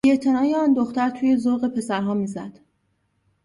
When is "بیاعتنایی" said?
0.05-0.55